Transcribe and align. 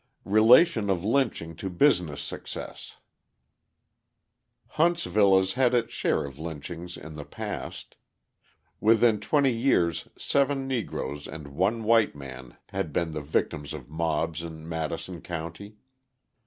Relation 0.25 0.89
of 0.89 1.05
Lynching 1.05 1.55
to 1.55 1.69
Business 1.69 2.23
Success 2.23 2.97
Huntsville 4.69 5.37
has 5.37 5.53
had 5.53 5.75
its 5.75 5.93
share 5.93 6.25
of 6.25 6.39
lynchings 6.39 6.97
in 6.97 7.13
the 7.13 7.23
past. 7.23 7.95
Within 8.79 9.19
twenty 9.19 9.53
years 9.55 10.07
seven 10.17 10.67
Negroes 10.67 11.27
and 11.27 11.49
one 11.49 11.83
white 11.83 12.15
man 12.15 12.57
had 12.69 12.91
been 12.91 13.11
the 13.13 13.21
victims 13.21 13.73
of 13.73 13.91
mobs 13.91 14.41
in 14.41 14.67
Madison 14.67 15.21
County. 15.21 15.77